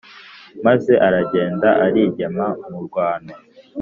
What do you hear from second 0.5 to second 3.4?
maze aragenda arigema mu rwano,